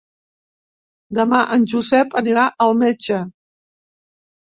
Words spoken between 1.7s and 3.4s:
Josep anirà al metge.